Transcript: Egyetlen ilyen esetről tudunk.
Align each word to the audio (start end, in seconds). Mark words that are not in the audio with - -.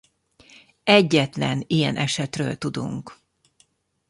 Egyetlen 0.83 1.63
ilyen 1.67 1.95
esetről 1.95 2.57
tudunk. 2.57 3.17